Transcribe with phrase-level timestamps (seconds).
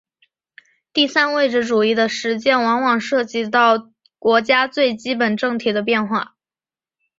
[0.93, 6.35] 第三位置主义的实践往往涉及到国家最基本政体的变化。